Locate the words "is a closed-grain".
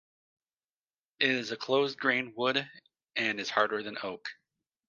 1.29-2.33